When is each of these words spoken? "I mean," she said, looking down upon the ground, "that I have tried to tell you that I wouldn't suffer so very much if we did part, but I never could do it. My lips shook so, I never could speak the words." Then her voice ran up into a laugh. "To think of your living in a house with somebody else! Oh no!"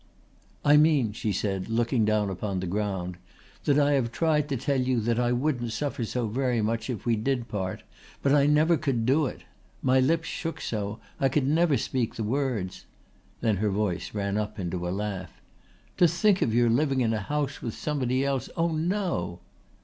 "I 0.65 0.77
mean," 0.77 1.13
she 1.13 1.31
said, 1.31 1.69
looking 1.69 2.05
down 2.05 2.31
upon 2.31 2.59
the 2.59 2.65
ground, 2.65 3.17
"that 3.65 3.77
I 3.77 3.91
have 3.91 4.11
tried 4.11 4.49
to 4.49 4.57
tell 4.57 4.81
you 4.81 4.99
that 5.01 5.19
I 5.19 5.31
wouldn't 5.31 5.73
suffer 5.73 6.03
so 6.05 6.25
very 6.25 6.59
much 6.59 6.89
if 6.89 7.05
we 7.05 7.15
did 7.15 7.47
part, 7.47 7.83
but 8.23 8.33
I 8.33 8.47
never 8.47 8.77
could 8.77 9.05
do 9.05 9.27
it. 9.27 9.41
My 9.83 9.99
lips 9.99 10.27
shook 10.27 10.59
so, 10.59 10.97
I 11.19 11.27
never 11.39 11.73
could 11.75 11.79
speak 11.81 12.15
the 12.15 12.23
words." 12.23 12.85
Then 13.41 13.57
her 13.57 13.69
voice 13.69 14.11
ran 14.15 14.37
up 14.37 14.57
into 14.57 14.87
a 14.89 14.89
laugh. 14.89 15.39
"To 15.97 16.07
think 16.07 16.41
of 16.41 16.51
your 16.51 16.71
living 16.71 17.01
in 17.01 17.13
a 17.13 17.19
house 17.21 17.61
with 17.61 17.75
somebody 17.75 18.25
else! 18.25 18.49
Oh 18.57 18.71
no!" 18.75 19.41